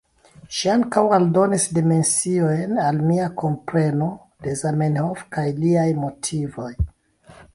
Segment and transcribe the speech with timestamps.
[0.59, 4.09] Ŝi ankaŭ aldonis dimensiojn al mia kompreno
[4.47, 6.71] de Zamenhof kaj liaj motivoj.